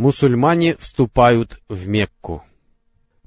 [0.00, 2.42] Мусульмане вступают в Мекку.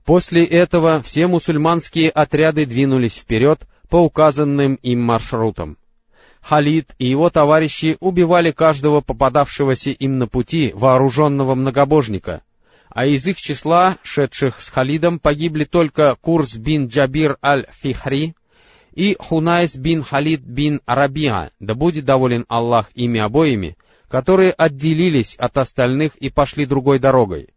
[0.05, 5.77] После этого все мусульманские отряды двинулись вперед по указанным им маршрутам.
[6.41, 12.41] Халид и его товарищи убивали каждого попадавшегося им на пути вооруженного многобожника,
[12.89, 18.33] а из их числа, шедших с Халидом, погибли только Курс бин Джабир аль-Фихри
[18.95, 23.77] и Хунайс бин Халид бин Арабиа, да будет доволен Аллах ими обоими,
[24.13, 27.49] которые отделились от остальных и пошли другой дорогой.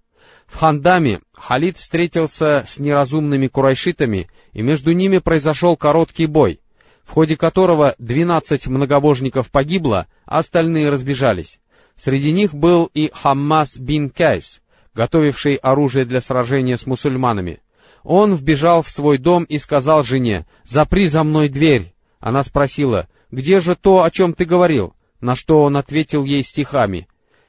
[0.46, 6.60] В Хандаме Халид встретился с неразумными курайшитами, и между ними произошел короткий бой,
[7.04, 11.60] в ходе которого двенадцать многобожников погибло, а остальные разбежались.
[11.94, 14.62] Среди них был и Хаммас бин Кайс,
[14.94, 17.60] готовивший оружие для сражения с мусульманами.
[18.02, 23.60] Он вбежал в свой дом и сказал жене, «Запри за мной дверь!» Она спросила, «Где
[23.60, 24.95] же то, о чем ты говорил?»
[25.26, 27.08] На что он ответил ей стихами,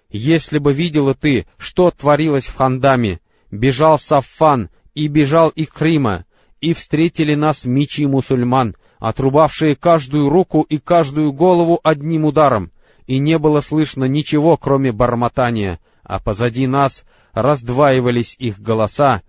[0.09, 3.19] если бы видела ты, что творилось в Хандаме,
[3.51, 6.25] бежал Саффан и бежал Икрима,
[6.59, 12.71] и встретили нас мечи мусульман, отрубавшие каждую руку и каждую голову одним ударом,
[13.05, 19.21] и не было слышно ничего, кроме бормотания, а позади нас раздваивались их голоса,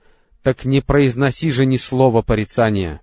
[0.42, 3.02] так не произноси же ни слова порицания.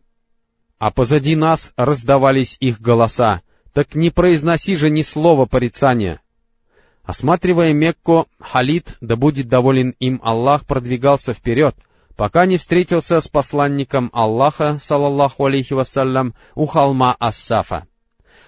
[0.80, 3.44] А позади нас раздавались их голоса,
[3.76, 6.22] так не произноси же ни слова порицания.
[7.04, 11.76] Осматривая Мекку, Халид, да будет доволен им Аллах, продвигался вперед,
[12.16, 17.86] пока не встретился с посланником Аллаха, салаллаху алейхи вассалям, у холма Ассафа.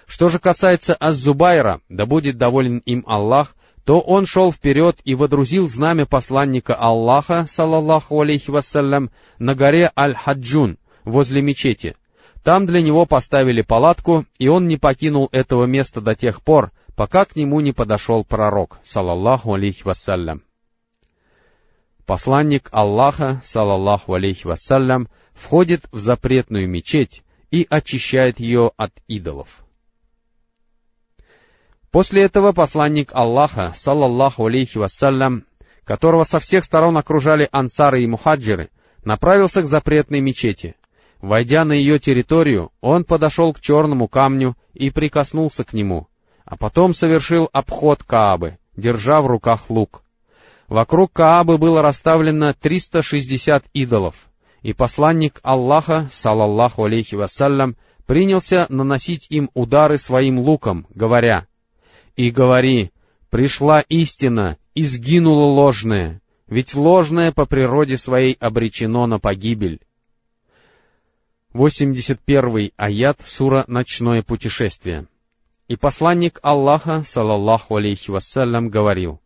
[0.06, 5.68] Что же касается Аз-Зубайра, да будет доволен им Аллах, то он шел вперед и водрузил
[5.68, 11.96] знамя посланника Аллаха, салаллаху алейхи вассалям, на горе Аль-Хаджун, возле мечети.
[12.42, 17.24] Там для него поставили палатку, и он не покинул этого места до тех пор, пока
[17.24, 20.42] к нему не подошел пророк, салаллаху алейхи вассалям.
[22.06, 29.64] Посланник Аллаха, салаллаху алейхи вассалям, входит в запретную мечеть и очищает ее от идолов.
[31.90, 35.44] После этого посланник Аллаха, салаллаху алейхи вассалям,
[35.84, 38.70] которого со всех сторон окружали ансары и мухаджиры,
[39.04, 40.76] направился к запретной мечети.
[41.20, 46.06] Войдя на ее территорию, он подошел к черному камню и прикоснулся к нему,
[46.44, 50.02] а потом совершил обход Каабы, держа в руках лук.
[50.68, 54.28] Вокруг Каабы было расставлено 360 идолов,
[54.62, 57.76] и посланник Аллаха, салаллаху алейхи вассалям,
[58.06, 61.46] принялся наносить им удары своим луком, говоря,
[62.16, 62.92] «И говори,
[63.28, 69.80] пришла истина, и сгинула ложная, ведь ложное по природе своей обречено на погибель».
[71.54, 75.06] 81 аят сура «Ночное путешествие».
[75.66, 79.20] И посланник Аллаха, салаллаху алейхи вассалям, говорил,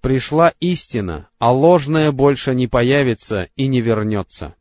[0.00, 4.56] «Пришла истина, а ложная больше не появится и не вернется».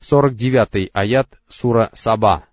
[0.00, 2.44] 49 аят сура Саба.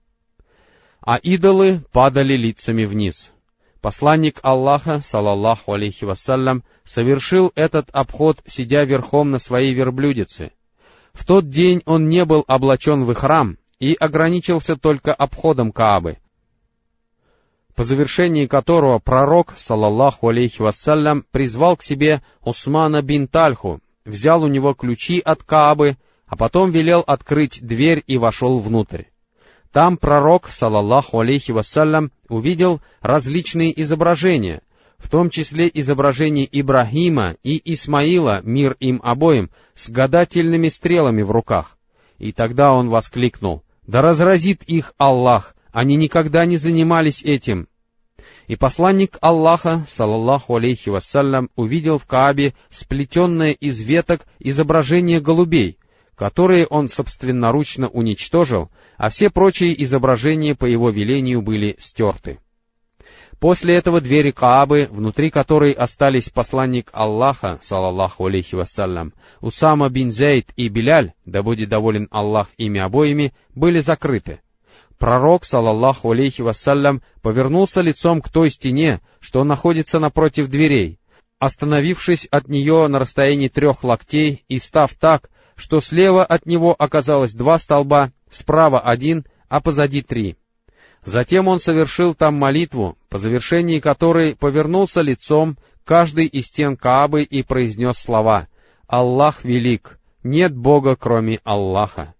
[1.01, 3.31] А идолы падали лицами вниз.
[3.81, 10.51] Посланник Аллаха, салаллаху алейхи вассалям, совершил этот обход, сидя верхом на своей верблюдице.
[11.17, 16.19] В тот день он не был облачен в храм и ограничился только обходом Каабы—
[17.77, 24.47] по завершении которого пророк, салаллаху алейхи вассалям, призвал к себе Усмана бин Тальху, взял у
[24.47, 29.03] него ключи от Каабы, а потом велел открыть дверь и вошел внутрь.
[29.71, 34.63] Там пророк, салаллаху алейхи вассалям, увидел различные изображения,
[34.97, 41.77] в том числе изображение Ибрагима и Исмаила, мир им обоим, с гадательными стрелами в руках.
[42.17, 45.55] И тогда он воскликнул, «Да разразит их Аллах!
[45.71, 47.67] Они никогда не занимались этим.
[48.47, 55.77] И посланник Аллаха, салаллаху алейхи вассалям, увидел в Каабе сплетенное из веток изображение голубей,
[56.15, 62.39] которые он собственноручно уничтожил, а все прочие изображения по его велению были стерты.
[63.39, 70.51] После этого двери Каабы, внутри которой остались посланник Аллаха, салаллаху алейхи вассалям, Усама бин Зейд
[70.55, 74.41] и Биляль, да будет доволен Аллах ими обоими, были закрыты.
[74.97, 80.99] Пророк, салаллаху алейхи вассалям, повернулся лицом к той стене, что находится напротив дверей,
[81.37, 87.33] остановившись от нее на расстоянии трех локтей и став так, что слева от него оказалось
[87.33, 90.37] два столба, справа один, а позади три.
[91.07, 97.43] Затем он совершил там молитву, по завершении которой повернулся лицом каждый из стен Каабы и
[97.43, 98.49] произнес слова
[98.87, 102.13] «Аллах велик, нет Бога, кроме Аллаха».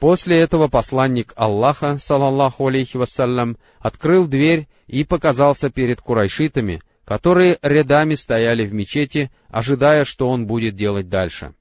[0.00, 8.16] После этого посланник Аллаха, салаллаху алейхи вассалям, открыл дверь и показался перед курайшитами, которые рядами
[8.16, 11.54] стояли в мечети, ожидая, что он будет делать дальше.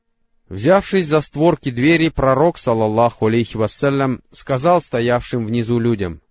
[0.50, 6.21] Взявшись за створки двери, пророк, саллаллаху алейхи вассалям, сказал стоявшим внизу людям,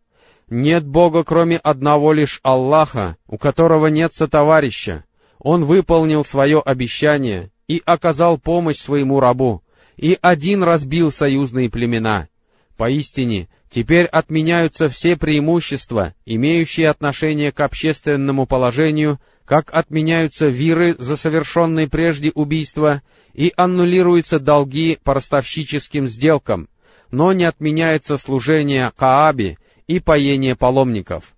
[0.48, 5.04] «Нет Бога, кроме одного лишь Аллаха, у которого нет сотоварища.
[5.38, 9.62] Он выполнил свое обещание и оказал помощь своему рабу,
[9.96, 12.28] и один разбил союзные племена.
[12.76, 21.88] Поистине, теперь отменяются все преимущества, имеющие отношение к общественному положению, как отменяются виры за совершенные
[21.88, 23.02] прежде убийства,
[23.32, 26.68] и аннулируются долги по ростовщическим сделкам,
[27.10, 31.34] но не отменяется служение Каабе и поение паломников.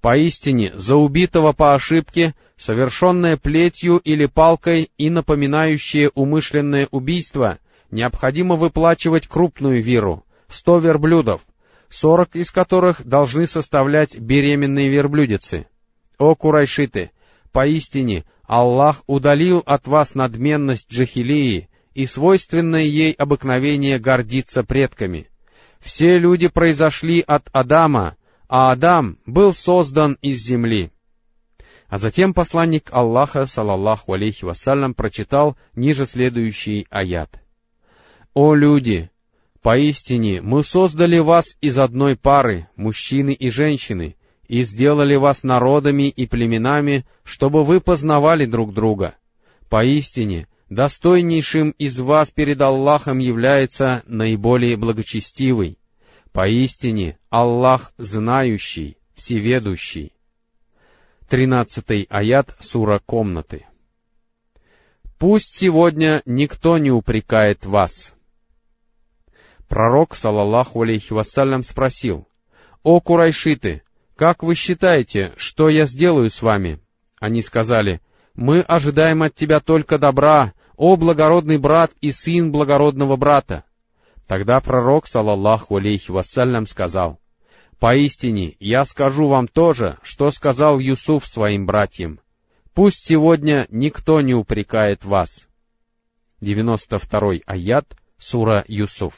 [0.00, 7.58] Поистине, за убитого по ошибке, совершенное плетью или палкой и напоминающее умышленное убийство,
[7.90, 11.42] необходимо выплачивать крупную виру, сто верблюдов,
[11.88, 15.66] сорок из которых должны составлять беременные верблюдицы.
[16.18, 17.10] О, курайшиты!
[17.52, 25.28] Поистине, Аллах удалил от вас надменность джахилии и свойственное ей обыкновение гордиться предками.
[25.82, 28.16] Все люди произошли от Адама,
[28.48, 30.92] а Адам был создан из земли.
[31.88, 37.42] А затем посланник Аллаха, салаллаху алейхи вассалям, прочитал ниже следующий аят.
[38.32, 39.10] «О люди!
[39.60, 44.16] Поистине мы создали вас из одной пары, мужчины и женщины,
[44.48, 49.16] и сделали вас народами и племенами, чтобы вы познавали друг друга.
[49.68, 55.78] Поистине, достойнейшим из вас перед Аллахом является наиболее благочестивый.
[56.32, 60.12] Поистине, Аллах знающий, всеведущий.
[61.28, 63.66] Тринадцатый аят сура комнаты.
[65.18, 68.14] Пусть сегодня никто не упрекает вас.
[69.68, 72.26] Пророк, салаллаху алейхи вассалям, спросил,
[72.82, 73.82] «О, курайшиты,
[74.16, 76.80] как вы считаете, что я сделаю с вами?»
[77.20, 78.00] Они сказали,
[78.34, 83.64] «Мы ожидаем от тебя только добра, о благородный брат и сын благородного брата».
[84.26, 87.18] Тогда пророк, салаллаху алейхи вассалям, сказал,
[87.82, 92.20] Поистине, я скажу вам то же, что сказал Юсуф своим братьям.
[92.74, 95.48] Пусть сегодня никто не упрекает вас.
[96.42, 99.14] 92 аят, сура Юсуф.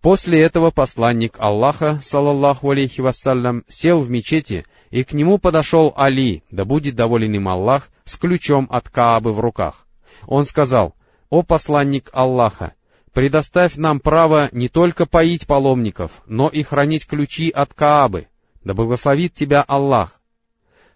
[0.00, 6.42] После этого посланник Аллаха, салаллаху алейхи вассалям, сел в мечети, и к нему подошел Али,
[6.50, 9.86] да будет доволен им Аллах, с ключом от Каабы в руках.
[10.26, 10.94] Он сказал,
[11.30, 12.74] «О посланник Аллаха,
[13.12, 18.28] предоставь нам право не только поить паломников, но и хранить ключи от Каабы,
[18.64, 20.20] да благословит тебя Аллах.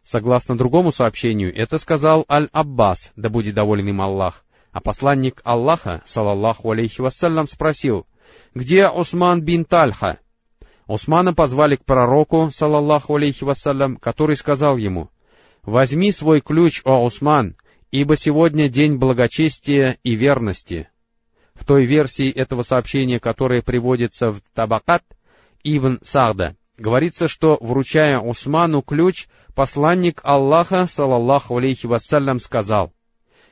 [0.02, 6.70] Согласно другому сообщению, это сказал Аль-Аббас, да будет доволен им Аллах, а посланник Аллаха, салаллаху
[6.70, 8.06] алейхи вассалям, спросил,
[8.54, 10.20] «Где Усман бин Тальха?»
[10.86, 15.10] Усмана позвали к пророку, салаллаху алейхи вассалям, который сказал ему,
[15.64, 17.56] «Возьми свой ключ, о Усман,
[18.00, 20.88] ибо сегодня день благочестия и верности».
[21.54, 25.02] В той версии этого сообщения, которое приводится в Табакат,
[25.64, 32.92] Ибн Сарда, говорится, что, вручая Усману ключ, посланник Аллаха, салаллаху алейхи вассалям, сказал,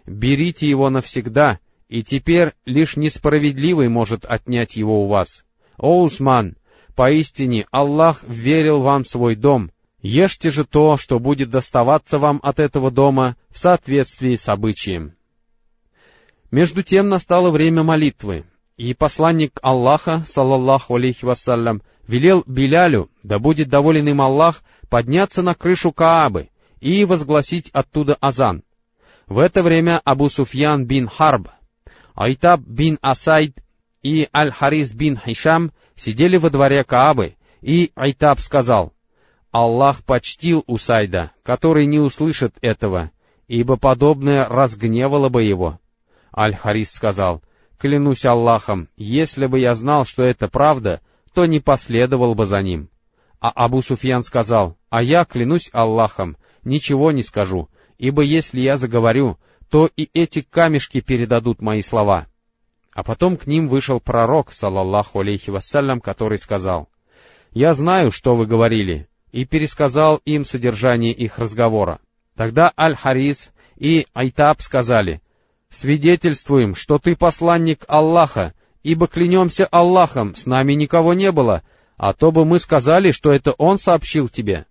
[0.04, 1.58] «Берите его навсегда,
[1.88, 5.46] и теперь лишь несправедливый может отнять его у вас.
[5.78, 6.58] О, Усман,
[6.94, 9.70] поистине Аллах верил вам свой дом,
[10.04, 15.14] ешьте же то, что будет доставаться вам от этого дома в соответствии с обычаем».
[16.50, 18.44] Между тем настало время молитвы,
[18.76, 25.54] и посланник Аллаха, салаллаху алейхи вассалям, велел Билялю, да будет доволен им Аллах, подняться на
[25.54, 28.62] крышу Каабы и возгласить оттуда азан.
[29.26, 31.48] В это время Абу Суфьян бин Харб,
[32.14, 33.56] Айтаб бин Асайд
[34.02, 38.92] и Аль-Харис бин Хишам сидели во дворе Каабы, и Айтаб сказал,
[39.54, 43.12] «Аллах почтил Усайда, который не услышит этого,
[43.46, 45.78] ибо подобное разгневало бы его».
[46.36, 47.40] Аль-Харис сказал,
[47.78, 51.02] «Клянусь Аллахом, если бы я знал, что это правда,
[51.34, 52.90] то не последовал бы за ним».
[53.38, 59.38] А Абу Суфьян сказал, «А я, клянусь Аллахом, ничего не скажу, ибо если я заговорю,
[59.70, 62.26] то и эти камешки передадут мои слова».
[62.92, 66.88] А потом к ним вышел пророк, салаллаху алейхи вассалям, который сказал,
[67.52, 71.98] «Я знаю, что вы говорили», и пересказал им содержание их разговора.
[72.36, 75.22] Тогда Аль-Харис и Айтаб сказали,
[75.70, 81.64] свидетельствуем, что ты посланник Аллаха, ибо клянемся Аллахом, с нами никого не было,
[81.96, 84.66] а то бы мы сказали, что это Он сообщил тебе».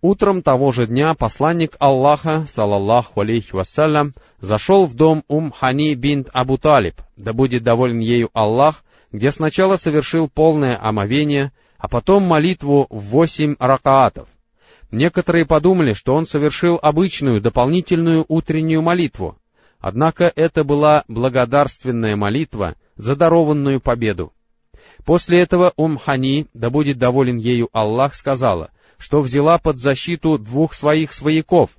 [0.00, 6.28] Утром того же дня посланник Аллаха, салаллаху алейхи вассалям, зашел в дом Ум Хани бинт
[6.32, 8.82] Абу Талиб, да будет доволен ею Аллах,
[9.12, 14.28] где сначала совершил полное омовение, а потом молитву в восемь ракаатов.
[14.92, 19.36] Некоторые подумали, что он совершил обычную дополнительную утреннюю молитву,
[19.80, 24.32] однако это была благодарственная молитва за дарованную победу.
[25.04, 31.12] После этого Умхани, да будет доволен ею Аллах, сказала, что взяла под защиту двух своих
[31.12, 31.70] свояков,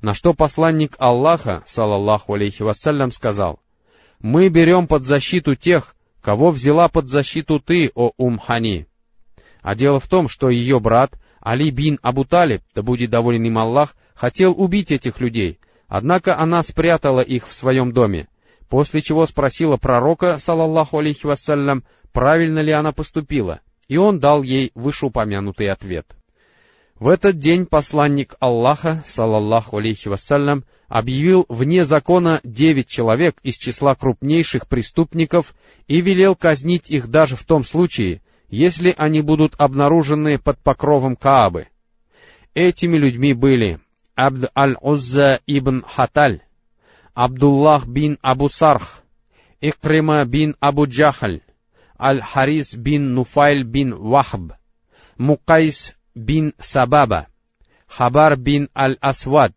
[0.00, 3.60] на что посланник Аллаха, салаллаху алейхи вассалям, сказал,
[4.18, 8.88] «Мы берем под защиту тех, кого взяла под защиту ты, о Умхани».
[9.62, 13.58] А дело в том, что ее брат Али бин Абу Талиб, да будет доволен им
[13.58, 18.28] Аллах, хотел убить этих людей, однако она спрятала их в своем доме,
[18.68, 24.72] после чего спросила пророка, салаллаху алейхи вассалям, правильно ли она поступила, и он дал ей
[24.74, 26.06] вышеупомянутый ответ.
[26.98, 33.94] В этот день посланник Аллаха, салаллаху алейхи вассалям, объявил вне закона девять человек из числа
[33.94, 35.54] крупнейших преступников
[35.88, 38.20] и велел казнить их даже в том случае,
[38.52, 41.68] если они будут обнаружены под покровом Каабы.
[42.52, 43.80] Этими людьми были
[44.14, 46.42] Абд аль-Узза ибн Хаталь,
[47.14, 49.02] Абдуллах бин Абу Сарх,
[49.62, 51.40] Икрима бин Абу Джахаль,
[51.98, 54.52] Аль-Харис бин Нуфайль бин Вахб,
[55.16, 57.28] Мукайс бин Сабаба,
[57.86, 59.54] Хабар бин Аль-Асвад,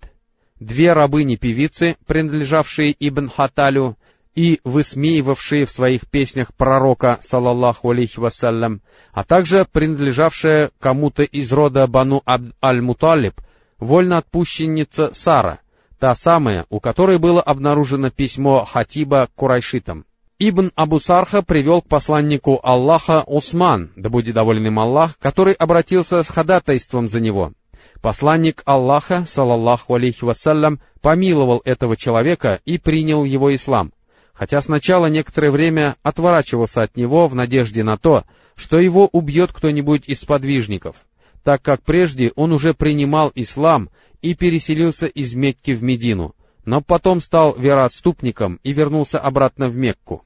[0.62, 3.98] две рабыни-певицы, принадлежавшие Ибн Хаталю
[4.36, 8.82] и высмеивавшие в своих песнях пророка, салаллаху алейхи вассалям,
[9.14, 12.22] а также принадлежавшая кому-то из рода Бану
[12.62, 13.42] Аль-Муталиб,
[13.80, 15.60] вольноотпущенница Сара,
[16.00, 20.06] та самая, у которой было обнаружено письмо Хатиба Курайшитам.
[20.38, 26.22] Ибн Абу Сарха привел к посланнику Аллаха Усман, да будет доволен им Аллах, который обратился
[26.22, 27.54] с ходатайством за него.
[28.02, 33.94] Посланник Аллаха, салаллаху алейхи вассалям, помиловал этого человека и принял его ислам,
[34.36, 38.26] хотя сначала некоторое время отворачивался от него в надежде на то,
[38.56, 40.98] что его убьет кто-нибудь из сподвижников,
[41.44, 43.90] так как прежде он уже принимал ислам
[44.22, 50.24] и переселился из Мекки в Медину, но потом стал вероотступником и вернулся обратно в Мекку.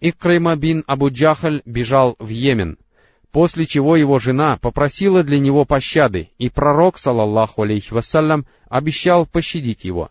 [0.00, 2.78] Икрима бин Абу Джахаль бежал в Йемен,
[3.30, 9.84] после чего его жена попросила для него пощады, и пророк, салаллаху алейхи вассалям, обещал пощадить
[9.84, 10.10] его.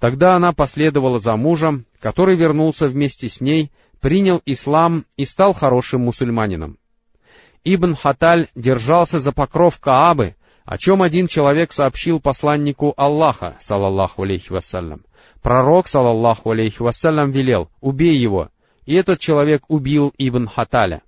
[0.00, 6.00] Тогда она последовала за мужем, который вернулся вместе с ней, принял ислам и стал хорошим
[6.00, 6.78] мусульманином.
[7.64, 14.50] Ибн Хаталь держался за покров Каабы, о чем один человек сообщил посланнику Аллаха, салаллаху алейхи
[14.50, 15.04] вассалям.
[15.42, 18.48] Пророк, салаллаху алейхи вассалям, велел, убей его,
[18.86, 21.02] и этот человек убил Ибн Хаталя.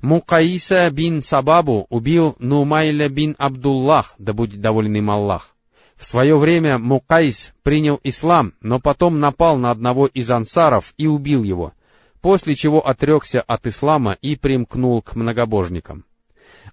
[0.00, 5.54] Мукаиса бин Сабабу убил Нумайля бин Абдуллах, да будет доволен им Аллах.
[6.00, 11.42] В свое время Мукаис принял ислам, но потом напал на одного из ансаров и убил
[11.42, 11.74] его,
[12.22, 16.06] после чего отрекся от ислама и примкнул к многобожникам.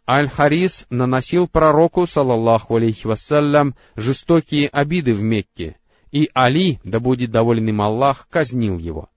[0.09, 5.75] Аль-Харис наносил пророку, салаллаху алейхи вассалям, жестокие обиды в Мекке,
[6.13, 9.09] и Али, да будет доволен им Аллах, казнил его.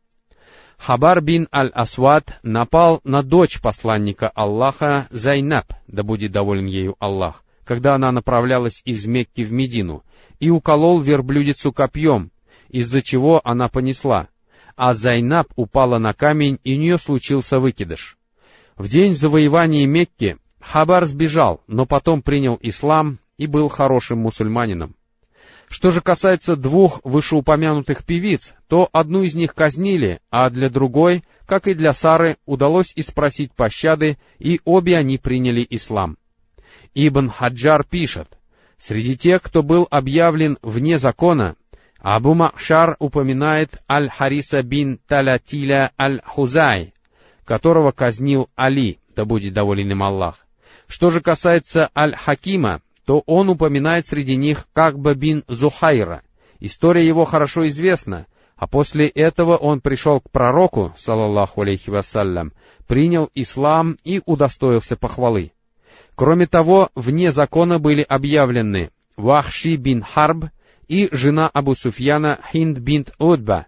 [0.76, 7.94] Хабар бин Аль-Асвад напал на дочь посланника Аллаха Зайнаб, да будет доволен ею Аллах, когда
[7.94, 10.02] она направлялась из Мекки в Медину,
[10.40, 12.32] и уколол верблюдицу копьем,
[12.68, 14.26] из-за чего она понесла,
[14.74, 18.18] а Зайнаб упала на камень, и у нее случился выкидыш.
[18.76, 24.96] В день завоевания Мекки Хабар сбежал, но потом принял ислам и был хорошим мусульманином.
[25.68, 31.68] Что же касается двух вышеупомянутых певиц, то одну из них казнили, а для другой, как
[31.68, 36.16] и для Сары, удалось испросить пощады, и обе они приняли ислам.
[36.94, 38.38] Ибн Хаджар пишет,
[38.78, 41.56] среди тех, кто был объявлен вне закона,
[41.98, 46.94] Абу Махшар упоминает Аль-Хариса бин Талатиля Аль-Хузай,
[47.44, 50.46] которого казнил Али, да будет доволен им Аллах.
[50.86, 56.22] Что же касается Аль-Хакима, то он упоминает среди них Кагба бин Зухайра.
[56.58, 62.52] История его хорошо известна, а после этого он пришел к пророку, салаллаху алейхи вассалям,
[62.86, 65.52] принял ислам и удостоился похвалы.
[66.20, 70.50] Кроме того, вне закона были объявлены Вахши бин Харб
[70.86, 73.64] и жена Абу Суфьяна Хинд бин Удба,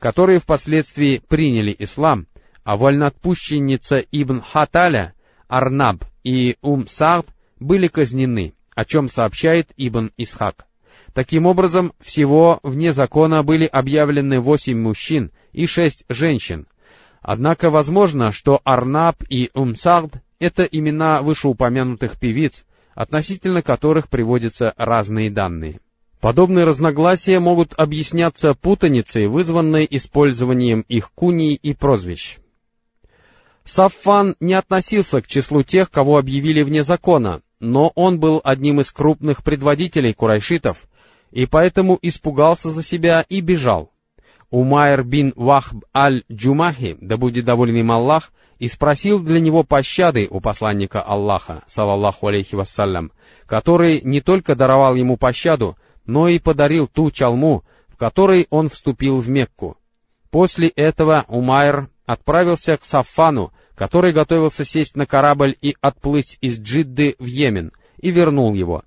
[0.00, 2.26] которые впоследствии приняли ислам,
[2.64, 5.14] а вольноотпущенница Ибн Хаталя,
[5.46, 7.28] Арнаб и Ум Саад
[7.60, 10.66] были казнены о чем сообщает Ибн Исхак.
[11.14, 16.66] Таким образом, всего вне закона были объявлены восемь мужчин и шесть женщин.
[17.20, 25.78] Однако возможно, что Арнаб и Умсард— это имена вышеупомянутых певиц, относительно которых приводятся разные данные.
[26.20, 32.38] Подобные разногласия могут объясняться путаницей, вызванной использованием их куний и прозвищ.
[33.64, 38.90] Саффан не относился к числу тех, кого объявили вне закона, но он был одним из
[38.90, 40.88] крупных предводителей курайшитов,
[41.30, 43.91] и поэтому испугался за себя и бежал.
[44.52, 50.40] Умайр бин Вахб аль-Джумахи, да будет доволен им Аллах, и спросил для него пощады у
[50.40, 53.12] посланника Аллаха, салаллаху алейхи вассалям,
[53.46, 59.20] который не только даровал ему пощаду, но и подарил ту чалму, в которой он вступил
[59.20, 59.78] в Мекку.
[60.30, 67.16] После этого Умайр отправился к Сафану, который готовился сесть на корабль и отплыть из Джидды
[67.18, 68.82] в Йемен, и вернул его.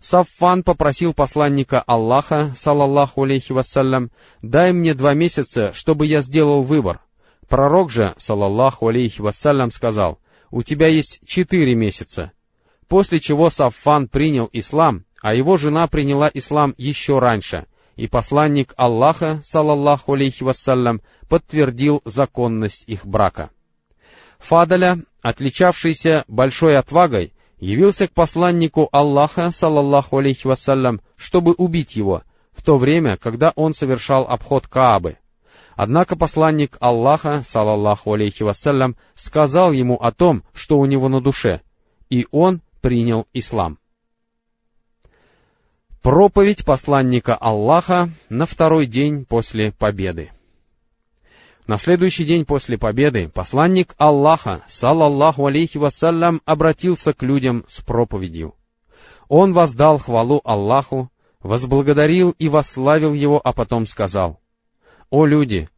[0.00, 7.02] Саффан попросил посланника Аллаха, салаллаху алейхи вассалям, «Дай мне два месяца, чтобы я сделал выбор».
[7.48, 10.18] Пророк же, салаллаху алейхи вассалям, сказал,
[10.50, 12.32] «У тебя есть четыре месяца».
[12.88, 19.40] После чего Саффан принял ислам, а его жена приняла ислам еще раньше, и посланник Аллаха,
[19.44, 23.50] салаллаху алейхи вассалям, подтвердил законность их брака.
[24.38, 32.62] Фадаля, отличавшийся большой отвагой, явился к посланнику Аллаха, салаллаху алейхи вассалям, чтобы убить его, в
[32.62, 35.18] то время, когда он совершал обход Каабы.
[35.76, 41.60] Однако посланник Аллаха, салаллаху алейхи вассалям, сказал ему о том, что у него на душе,
[42.08, 43.78] и он принял ислам.
[46.02, 50.30] Проповедь посланника Аллаха на второй день после победы.
[51.66, 58.54] На следующий день после победы посланник Аллаха, салаллаху алейхи вассалям, обратился к людям с проповедью.
[59.28, 64.40] Он воздал хвалу Аллаху, возблагодарил и восславил его, а потом сказал,
[65.10, 65.68] «О люди!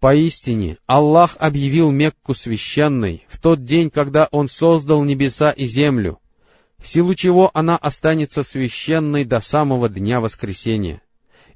[0.00, 6.18] Поистине, Аллах объявил Мекку священной в тот день, когда Он создал небеса и землю,
[6.78, 11.02] в силу чего она останется священной до самого дня воскресения.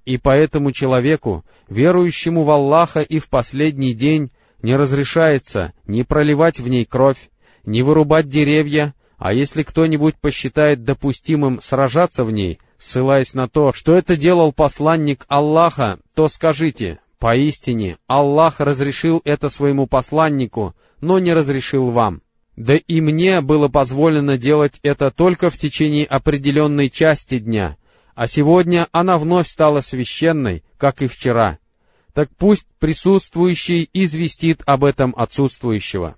[0.04, 4.30] И поэтому человеку, верующему в Аллаха и в последний день,
[4.62, 7.30] не разрешается ни проливать в ней кровь,
[7.64, 13.94] ни вырубать деревья, а если кто-нибудь посчитает допустимым сражаться в ней, ссылаясь на то, что
[13.94, 21.90] это делал посланник Аллаха, то скажите, поистине, Аллах разрешил это своему посланнику, но не разрешил
[21.90, 22.20] вам.
[22.56, 27.76] Да и мне было позволено делать это только в течение определенной части дня,
[28.14, 31.58] а сегодня она вновь стала священной, как и вчера.
[32.12, 36.16] Так пусть присутствующий известит об этом отсутствующего.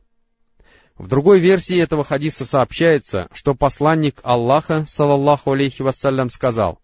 [0.98, 6.80] В другой версии этого хадиса сообщается, что посланник Аллаха, салаллаху алейхи вассалям, сказал,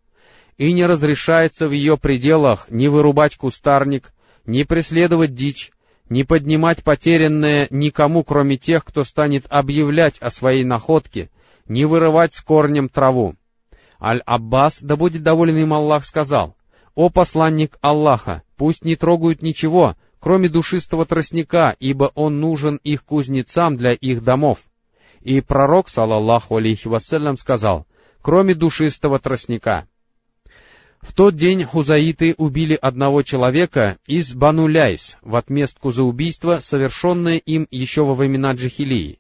[0.58, 4.12] «И не разрешается в ее пределах ни вырубать кустарник,
[4.44, 5.72] ни преследовать дичь,
[6.08, 11.30] не поднимать потерянное никому, кроме тех, кто станет объявлять о своей находке,
[11.66, 13.34] не вырывать с корнем траву.
[14.02, 16.56] Аль-Аббас, да будет доволен им Аллах, сказал,
[16.94, 23.76] «О посланник Аллаха, пусть не трогают ничего, кроме душистого тростника, ибо он нужен их кузнецам
[23.76, 24.64] для их домов».
[25.20, 27.86] И пророк, салаллаху алейхи вассалям, сказал,
[28.20, 29.86] «Кроме душистого тростника».
[31.00, 37.66] В тот день хузаиты убили одного человека из Бануляйс в отместку за убийство, совершенное им
[37.70, 39.18] еще во времена Джихилии.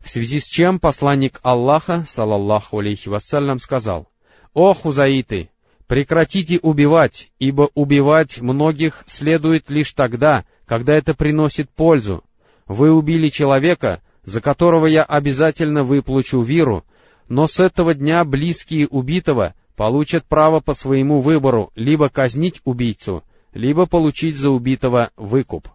[0.00, 4.08] В связи с чем посланник Аллаха, салаллаху алейхи вассалям, сказал,
[4.54, 5.50] «О хузаиты,
[5.86, 12.24] прекратите убивать, ибо убивать многих следует лишь тогда, когда это приносит пользу.
[12.66, 16.84] Вы убили человека, за которого я обязательно выплачу виру,
[17.28, 23.86] но с этого дня близкие убитого получат право по своему выбору либо казнить убийцу, либо
[23.86, 25.68] получить за убитого выкуп.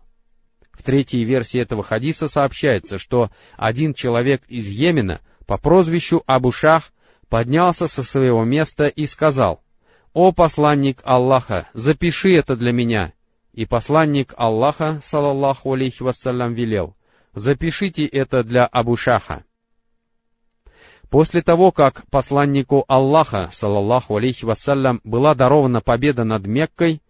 [0.73, 6.91] В третьей версии этого хадиса сообщается, что один человек из Йемена по прозвищу Абушах
[7.29, 9.61] поднялся со своего места и сказал,
[10.13, 13.13] «О посланник Аллаха, запиши это для меня».
[13.53, 16.95] И посланник Аллаха, салаллаху алейхи вассалям, велел,
[17.33, 19.43] «Запишите это для Абушаха».
[21.09, 27.03] После того, как посланнику Аллаха, салаллаху алейхи вассалям, была дарована победа над Меккой,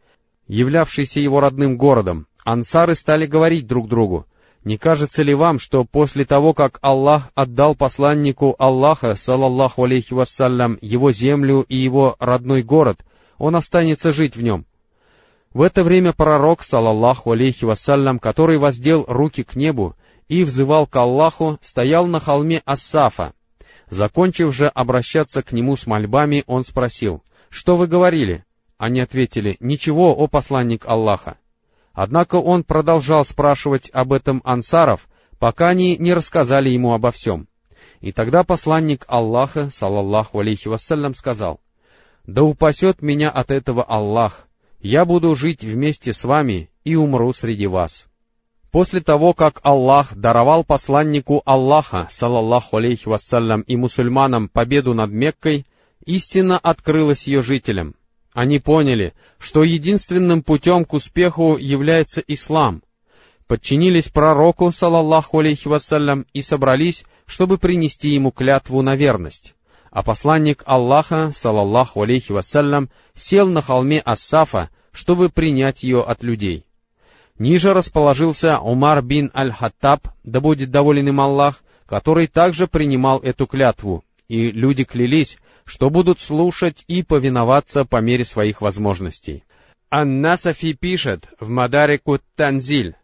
[0.47, 4.25] являвшейся его родным городом, ансары стали говорить друг другу,
[4.63, 10.77] «Не кажется ли вам, что после того, как Аллах отдал посланнику Аллаха, салаллаху алейхи вассалям,
[10.81, 13.05] его землю и его родной город,
[13.37, 14.65] он останется жить в нем?»
[15.53, 19.95] В это время пророк, салаллаху алейхи вассалям, который воздел руки к небу
[20.29, 23.33] и взывал к Аллаху, стоял на холме Ассафа,
[23.93, 28.43] Закончив же обращаться к нему с мольбами, он спросил, «Что вы говорили?»
[28.77, 31.37] Они ответили, «Ничего, о посланник Аллаха».
[31.93, 35.07] Однако он продолжал спрашивать об этом ансаров,
[35.39, 37.47] пока они не рассказали ему обо всем.
[38.01, 41.61] И тогда посланник Аллаха, салаллаху алейхи вассалям, сказал,
[42.25, 44.47] «Да упасет меня от этого Аллах,
[44.79, 48.07] я буду жить вместе с вами и умру среди вас».
[48.71, 55.67] После того, как Аллах даровал посланнику Аллаха, салаллаху алейхи вассалям, и мусульманам победу над Меккой,
[56.05, 57.93] истина открылась ее жителям.
[58.33, 62.81] Они поняли, что единственным путем к успеху является ислам,
[63.47, 69.53] подчинились пророку, салаллаху алейхи вассалям, и собрались, чтобы принести ему клятву на верность.
[69.91, 76.65] А посланник Аллаха, салаллаху алейхи вассалям, сел на холме Ассафа, чтобы принять ее от людей.
[77.37, 84.03] Ниже расположился Умар бин Аль-Хаттаб, да будет доволен им Аллах, который также принимал эту клятву,
[84.27, 89.43] и люди клялись, что будут слушать и повиноваться по мере своих возможностей.
[89.89, 92.95] Ан-Насафи пишет в Мадарику Танзиль,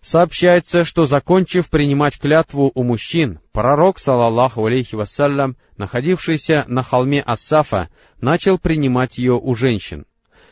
[0.00, 7.88] Сообщается, что, закончив принимать клятву у мужчин, пророк, салаллаху алейхи вассалям, находившийся на холме Ассафа,
[8.20, 10.06] начал принимать ее у женщин.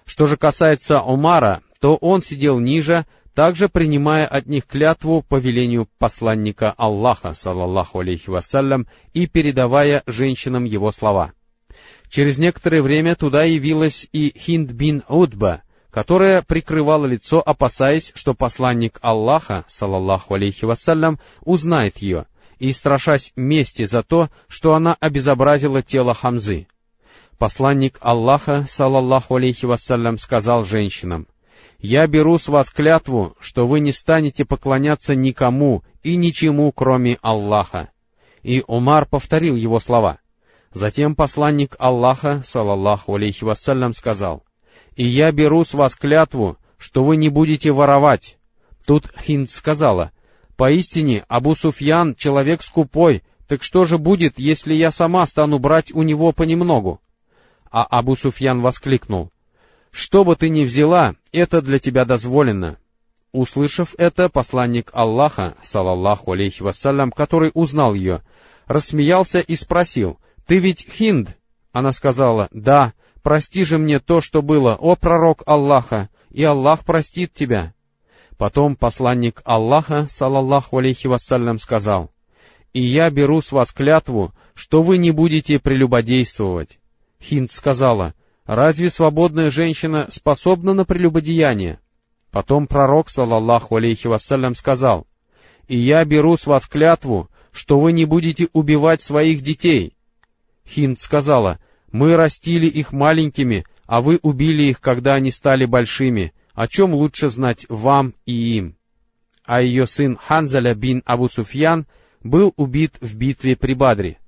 [0.05, 5.89] Что же касается Умара, то он сидел ниже, также принимая от них клятву по велению
[5.99, 11.33] посланника Аллаха, салаллаху алейхи вассалям, и передавая женщинам его слова.
[12.17, 18.99] Через некоторое время туда явилась и Хинд бин Удба, которая прикрывала лицо, опасаясь, что посланник
[19.03, 22.25] Аллаха, салаллаху алейхи вассалям, узнает ее,
[22.59, 26.69] и страшась мести за то, что она обезобразила тело Хамзы.
[27.37, 31.27] Посланник Аллаха, салаллаху алейхи вассалям, сказал женщинам,
[31.81, 37.91] «Я беру с вас клятву, что вы не станете поклоняться никому и ничему, кроме Аллаха».
[38.43, 40.19] И Умар повторил его слова.
[40.77, 44.45] Затем посланник Аллаха, салаллаху алейхи вассалям, сказал,
[44.95, 48.37] «И я беру с вас клятву, что вы не будете воровать».
[48.87, 50.13] Тут Хинд сказала,
[50.55, 56.03] «Поистине, Абу Суфьян— человек скупой, так что же будет, если я сама стану брать у
[56.03, 57.01] него понемногу?»
[57.71, 59.33] А Абу Суфьян воскликнул,
[59.91, 62.77] «Что бы ты ни взяла, это для тебя дозволено».
[63.33, 68.21] Услышав это, посланник Аллаха, салаллаху алейхи вассалям, который узнал ее,
[68.67, 71.37] рассмеялся и спросил, «Ты ведь хинд?»
[71.73, 77.33] Она сказала, «Да, прости же мне то, что было, о пророк Аллаха, и Аллах простит
[77.33, 77.75] тебя».
[78.39, 82.13] Потом посланник Аллаха, салаллаху алейхи вассалям, сказал,
[82.73, 86.79] «И я беру с вас клятву, что вы не будете прелюбодействовать».
[87.21, 91.81] Хинд сказала, «Разве свободная женщина способна на прелюбодеяние?»
[92.31, 95.07] Потом пророк, салаллаху алейхи вассалям, сказал,
[95.67, 99.96] «И я беру с вас клятву, что вы не будете убивать своих детей».
[100.67, 101.59] Хинд сказала,
[101.93, 106.33] «Мы растили их маленькими, а вы убили их, когда они стали большими.
[106.55, 108.77] О чем лучше знать вам и им?»
[109.45, 111.87] А ее сын Ханзаля бин Абу Суфьян
[112.23, 114.19] был убит в битве при Бадре.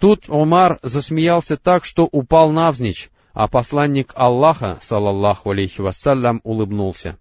[0.00, 7.18] Тут Умар засмеялся так, что упал навзничь, а посланник Аллаха, салаллаху алейхи вассалям, улыбнулся.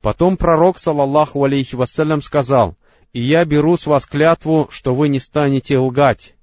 [0.00, 2.76] Потом пророк, салаллаху алейхи вассалям, сказал,
[3.12, 6.35] «И я беру с вас клятву, что вы не станете лгать».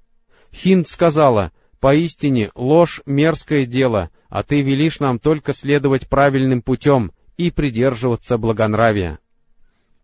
[0.54, 7.50] Хинд сказала, «Поистине, ложь— мерзкое дело, а ты велишь нам только следовать правильным путем и
[7.50, 9.18] придерживаться благонравия».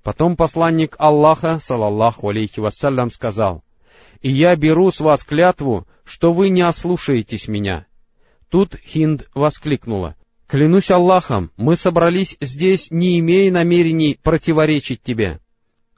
[0.02, 3.62] Потом посланник Аллаха, салаллаху алейхи вассалям, сказал,
[4.22, 7.86] «И я беру с вас клятву, что вы не ослушаетесь меня».
[8.48, 10.16] Тут Хинд воскликнула,
[10.48, 15.38] «Клянусь Аллахом, мы собрались здесь, не имея намерений противоречить тебе».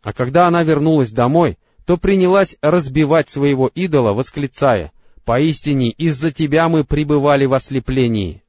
[0.03, 1.57] А когда она вернулась домой,
[1.87, 4.93] то принялась разбивать своего идола, восклицая,
[5.25, 8.43] «Поистине, из-за тебя мы пребывали в ослеплении».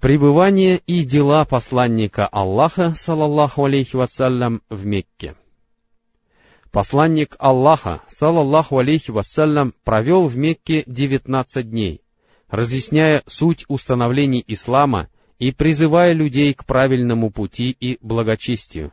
[0.00, 5.34] Пребывание и дела посланника Аллаха, салаллаху алейхи вассалям, в Мекке.
[6.70, 12.02] Посланник Аллаха, салаллаху алейхи вассалям, провел в Мекке девятнадцать дней,
[12.50, 18.92] разъясняя суть установлений ислама и призывая людей к правильному пути и благочестию.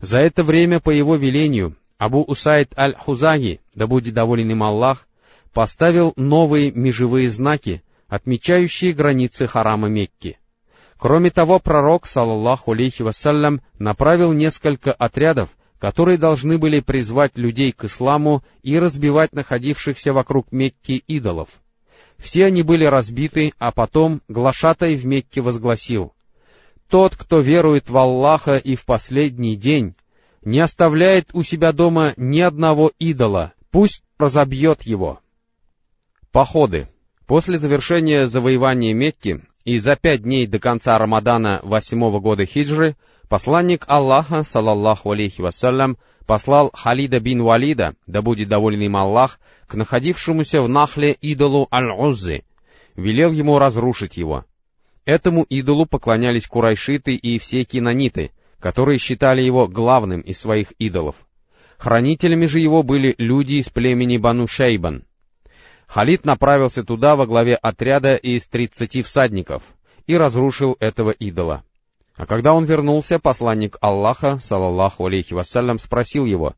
[0.00, 5.06] За это время по его велению Абу Усайд аль-Хузаги, да будет доволен им Аллах,
[5.52, 10.36] поставил новые межевые знаки, отмечающие границы харама Мекки.
[10.98, 17.84] Кроме того, пророк, саллаллаху алейхи вассалям, направил несколько отрядов, которые должны были призвать людей к
[17.84, 21.50] исламу и разбивать находившихся вокруг Мекки идолов.
[22.18, 26.12] Все они были разбиты, а потом глашатай в Мекке возгласил,
[26.88, 29.94] «Тот, кто верует в Аллаха и в последний день,
[30.44, 35.20] не оставляет у себя дома ни одного идола, пусть разобьет его.
[36.30, 36.88] Походы.
[37.26, 42.96] После завершения завоевания Мекки и за пять дней до конца Рамадана восьмого года хиджры,
[43.28, 49.74] посланник Аллаха, салаллаху алейхи вассалям, послал Халида бин Валида, да будет доволен им Аллах, к
[49.74, 52.44] находившемуся в Нахле идолу Аль-Уззи,
[52.96, 54.44] велел ему разрушить его.
[55.04, 61.16] Этому идолу поклонялись курайшиты и все кинониты, которые считали его главным из своих идолов.
[61.78, 65.04] Хранителями же его были люди из племени Бану Шейбан.
[65.88, 69.64] Халид направился туда во главе отряда из тридцати всадников
[70.06, 71.64] и разрушил этого идола.
[72.14, 76.54] А когда он вернулся, посланник Аллаха, салаллаху алейхи вассалям, спросил его,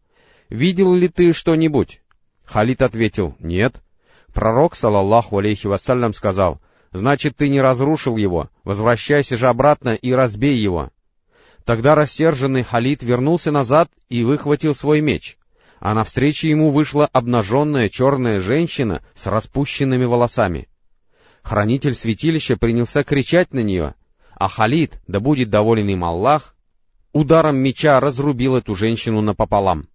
[0.51, 2.03] «Видел ли ты что-нибудь?»
[2.45, 3.83] Халид ответил, «Нет».
[4.35, 6.61] Пророк, салаллаху алейхи вассалям, сказал,
[6.93, 10.91] «Значит, ты не разрушил его, возвращайся же обратно и разбей его».
[11.65, 15.39] Тогда рассерженный Халид вернулся назад и выхватил свой меч,
[15.81, 20.69] а навстречу ему вышла обнаженная черная женщина с распущенными волосами.
[21.43, 23.95] Хранитель святилища принялся кричать на нее,
[24.35, 26.55] а Халид, да будет доволен им Аллах,
[27.13, 29.89] ударом меча разрубил эту женщину напополам.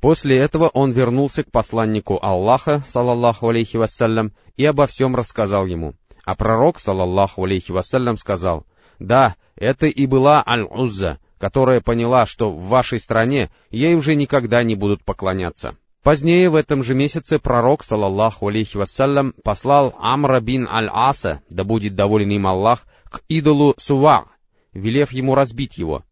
[0.00, 5.94] После этого он вернулся к посланнику Аллаха, салаллаху алейхи вассалям, и обо всем рассказал ему.
[6.24, 8.66] А пророк, салаллаху алейхи вассалям, сказал,
[8.98, 14.74] «Да, это и была Аль-Узза, которая поняла, что в вашей стране ей уже никогда не
[14.74, 15.76] будут поклоняться».
[16.06, 21.96] Позднее в этом же месяце пророк, салаллаху алейхи вассалям, послал Амра бин Аль-Аса, да будет
[21.96, 24.26] доволен им Аллах, к идолу Сува,
[24.72, 26.04] велев ему разбить его.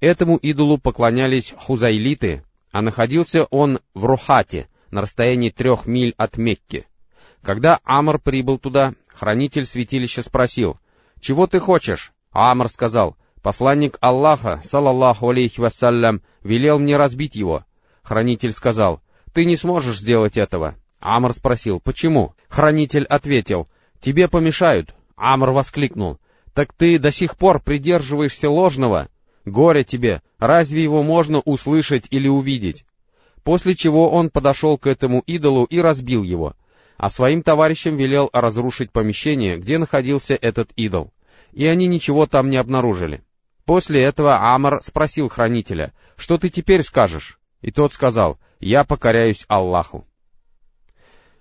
[0.00, 6.86] Этому идолу поклонялись хузайлиты, а находился он в Рухате, на расстоянии трех миль от Мекки.
[7.40, 10.80] Когда Амр прибыл туда, хранитель святилища спросил,
[11.20, 17.64] «Чего ты хочешь?» Амр сказал, «Посланник Аллаха, салаллаху алейхи вассалям, велел мне разбить его».
[18.02, 19.00] Хранитель сказал,
[19.32, 20.74] «Ты не сможешь сделать этого».
[21.00, 23.68] Амр спросил, «Почему?» Хранитель ответил,
[24.00, 24.94] «Тебе помешают».
[25.16, 26.18] Амр воскликнул,
[26.52, 29.08] «Так ты до сих пор придерживаешься ложного?»
[29.46, 32.84] Горе тебе, разве его можно услышать или увидеть?
[33.44, 36.54] После чего он подошел к этому идолу и разбил его,
[36.98, 41.12] а своим товарищам велел разрушить помещение, где находился этот идол,
[41.56, 43.24] и они ничего там не обнаружили.
[43.64, 50.06] После этого Амар спросил хранителя, «Что ты теперь скажешь?» И тот сказал, «Я покоряюсь Аллаху».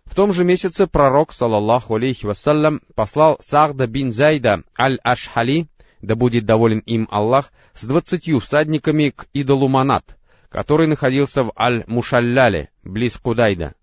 [0.06, 5.68] В том же месяце пророк, салаллаху алейхи вассалям, послал Сахда бин Зайда аль-Ашхали
[6.02, 10.18] да будет доволен им Аллах, с двадцатью всадниками к идолу Манат,
[10.50, 13.74] который находился в Аль-Мушалляле, близ Кудайда.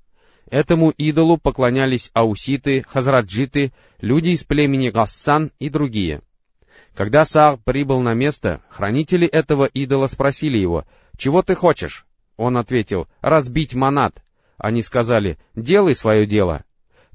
[0.53, 6.21] Этому идолу поклонялись ауситы, хазраджиты, люди из племени Гассан и другие.
[6.95, 10.85] Когда Саад прибыл на место, хранители этого идола спросили его,
[11.17, 12.05] «Чего ты хочешь?»
[12.37, 14.23] Он ответил, «Разбить Манат».
[14.59, 16.65] Они сказали, «Делай свое дело».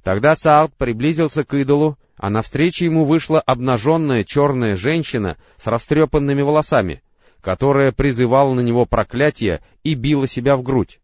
[0.01, 7.03] Тогда Саад приблизился к идолу, а навстречу ему вышла обнаженная черная женщина с растрепанными волосами,
[7.41, 10.99] которая призывала на него проклятие и била себя в грудь.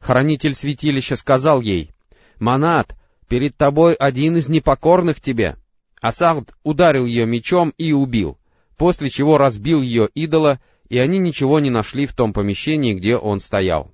[0.00, 1.92] Хранитель святилища сказал ей,
[2.38, 2.96] «Манат,
[3.28, 5.56] перед тобой один из непокорных тебе».
[6.00, 8.38] Асагд ударил ее мечом и убил,
[8.78, 10.58] после чего разбил ее идола,
[10.88, 13.92] и они ничего не нашли в том помещении, где он стоял.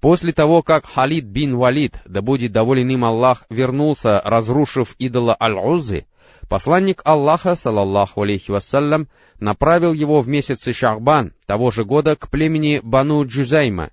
[0.00, 6.06] После того, как Халид бин Валид, да будет доволен им Аллах, вернулся, разрушив идола Аль-Узы,
[6.48, 12.80] посланник Аллаха, салаллаху алейхи вассалям, направил его в месяце Шахбан того же года к племени
[12.82, 13.90] Бану Джузайма,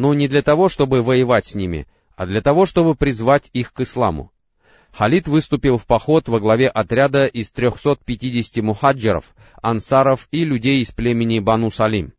[0.00, 1.86] но не для того, чтобы воевать с ними,
[2.16, 4.32] а для того, чтобы призвать их к исламу.
[4.92, 11.38] Халид выступил в поход во главе отряда из 350 мухаджиров, ансаров и людей из племени
[11.38, 12.14] Бану Салим.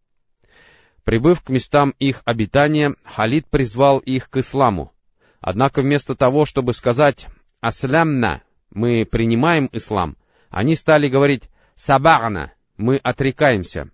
[1.04, 4.94] Прибыв к местам их обитания, Халид призвал их к исламу.
[5.40, 7.26] Однако вместо того, чтобы сказать
[7.62, 10.18] «Аслямна», мы принимаем ислам,
[10.52, 13.90] они стали говорить «Сабагна», мы отрекаемся.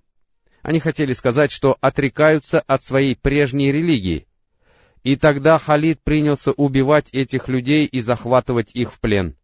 [0.68, 4.28] Они хотели сказать, что отрекаются от своей прежней религии.
[5.02, 9.38] И тогда Халид принялся убивать этих людей и захватывать их в плен.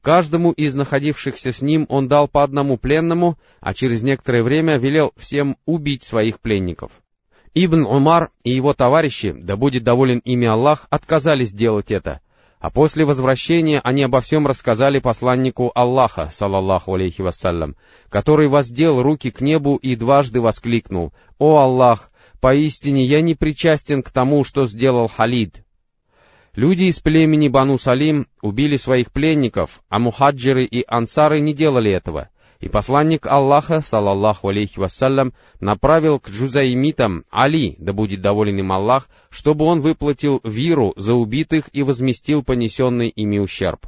[0.00, 5.12] Каждому из находившихся с ним он дал по одному пленному, а через некоторое время велел
[5.16, 6.92] всем убить своих пленников.
[7.52, 12.20] Ибн Умар и его товарищи, да будет доволен ими Аллах, отказались делать это,
[12.60, 17.74] а после возвращения они обо всем рассказали посланнику Аллаха, салаллаху алейхи вассалям,
[18.10, 24.10] который воздел руки к небу и дважды воскликнул, «О Аллах, поистине я не причастен к
[24.10, 25.64] тому, что сделал Халид,
[26.54, 32.28] Люди из племени Бану Салим убили своих пленников, а мухаджиры и ансары не делали этого.
[32.60, 39.08] И посланник Аллаха, салаллаху алейхи вассалям, направил к джузаимитам Али, да будет доволен им Аллах,
[39.30, 43.86] чтобы он выплатил виру за убитых и возместил понесенный ими ущерб.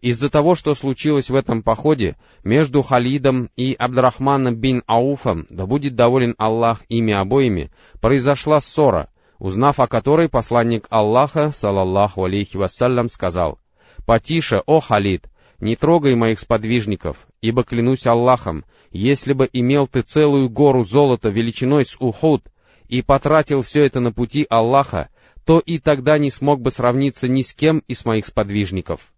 [0.00, 5.94] Из-за того, что случилось в этом походе, между Халидом и Абдрахманом бин Ауфом, да будет
[5.94, 13.58] доволен Аллах ими обоими, произошла ссора— узнав о которой посланник Аллаха, салаллаху алейхи вассалям, сказал,
[14.06, 15.26] «Потише, о Халид,
[15.60, 21.84] не трогай моих сподвижников, ибо клянусь Аллахом, если бы имел ты целую гору золота величиной
[21.84, 22.44] с Ухуд
[22.88, 25.08] и потратил все это на пути Аллаха,
[25.44, 29.12] то и тогда не смог бы сравниться ни с кем из моих сподвижников.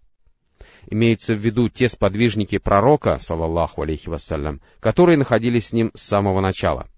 [0.89, 6.41] Имеются в виду те сподвижники пророка, салаллаху алейхи вассалям, которые находились с ним с самого
[6.41, 6.89] начала.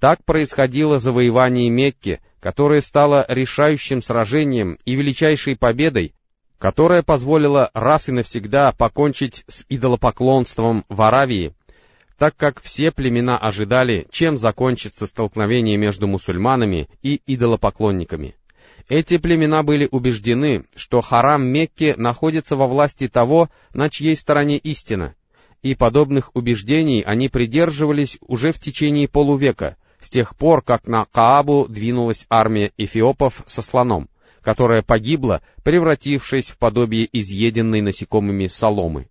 [0.00, 6.14] Так происходило завоевание Мекки, которое стало решающим сражением и величайшей победой,
[6.58, 11.54] которая позволила раз и навсегда покончить с идолопоклонством в Аравии,
[12.18, 18.34] так как все племена ожидали, чем закончится столкновение между мусульманами и идолопоклонниками.
[18.88, 25.14] Эти племена были убеждены, что харам Мекки находится во власти того, на чьей стороне истина,
[25.62, 31.66] и подобных убеждений они придерживались уже в течение полувека, с тех пор, как на Каабу
[31.66, 34.08] двинулась армия эфиопов со слоном,
[34.44, 39.08] которая погибла, превратившись в подобие изъеденной насекомыми соломы.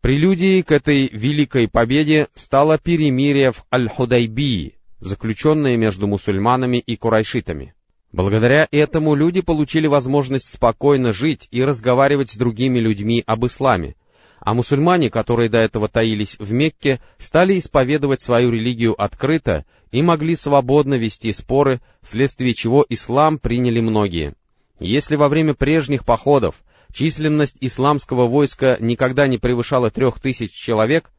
[0.00, 7.74] Прелюдией к этой великой победе стало перемирие в Аль-Худайбии, заключенное между мусульманами и курайшитами.
[8.12, 13.94] Благодаря этому люди получили возможность спокойно жить и разговаривать с другими людьми об исламе,
[14.40, 20.34] а мусульмане, которые до этого таились в Мекке, стали исповедовать свою религию открыто и могли
[20.34, 24.34] свободно вести споры, вследствие чего ислам приняли многие.
[24.80, 31.10] Если во время прежних походов численность исламского войска никогда не превышала трех тысяч человек,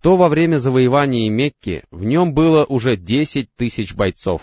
[0.00, 4.42] то во время завоевания Мекки в нем было уже десять тысяч бойцов.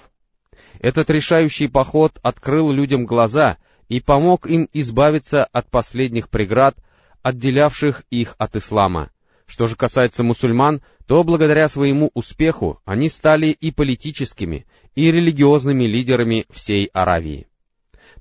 [0.79, 3.57] Этот решающий поход открыл людям глаза
[3.87, 6.75] и помог им избавиться от последних преград,
[7.21, 9.11] отделявших их от ислама.
[9.51, 16.45] Что же касается мусульман, то благодаря своему успеху они стали и политическими, и религиозными лидерами
[16.49, 17.47] всей Аравии.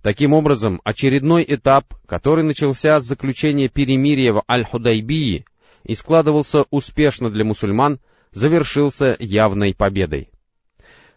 [0.03, 5.45] Таким образом, очередной этап, который начался с заключения перемирия в Аль-Худайбии
[5.85, 8.01] и складывался успешно для мусульман,
[8.33, 10.31] завершился явной победой.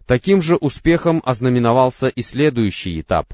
[0.06, 3.34] Таким же успехом ознаменовался и следующий этап,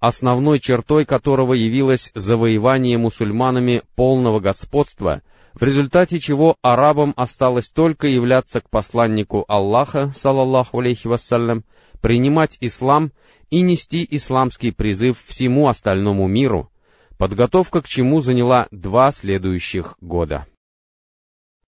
[0.00, 5.22] основной чертой которого явилось завоевание мусульманами полного господства,
[5.56, 11.64] в результате чего арабам осталось только являться к посланнику Аллаха, салаллаху алейхи вассалям,
[12.02, 13.10] принимать ислам
[13.48, 16.70] и нести исламский призыв всему остальному миру,
[17.16, 20.46] подготовка к чему заняла два следующих года.